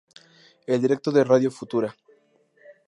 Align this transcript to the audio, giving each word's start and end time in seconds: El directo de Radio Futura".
El 0.65 0.81
directo 0.81 1.11
de 1.11 1.23
Radio 1.23 1.51
Futura". 1.51 1.95